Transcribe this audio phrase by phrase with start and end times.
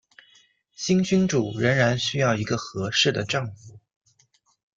[0.73, 3.79] 新君主仍然需要一个合适的丈夫。